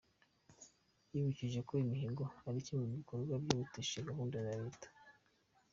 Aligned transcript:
Yibukije 1.11 1.59
ko 1.67 1.73
imihigo 1.83 2.23
ari 2.47 2.59
kimwe 2.65 2.83
mu 2.89 2.95
bikorwa 2.99 3.33
byihutisha 3.43 4.05
gahunda 4.09 4.35
za 4.45 4.53
Leta. 4.61 4.87